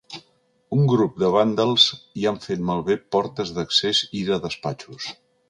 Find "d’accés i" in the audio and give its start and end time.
3.59-4.25